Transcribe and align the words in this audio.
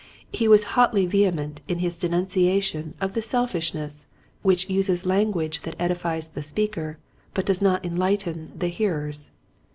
He 0.31 0.47
was 0.47 0.63
hotly 0.73 1.05
vehement 1.05 1.61
in 1.67 1.77
his 1.77 1.99
denunciation 1.99 2.95
of 2.99 3.13
the 3.13 3.21
selfishness 3.21 4.07
which 4.41 4.67
uses 4.67 5.05
language 5.05 5.61
that 5.61 5.75
edifies 5.77 6.29
the 6.29 6.41
speaker 6.41 6.97
but 7.35 7.45
does 7.45 7.61
not 7.61 7.85
enlighten 7.85 8.51
the 8.57 8.69
hearers. 8.69 9.29